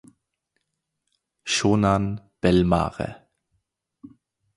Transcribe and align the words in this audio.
Shonan 1.45 2.17
Bellmare 2.41 3.29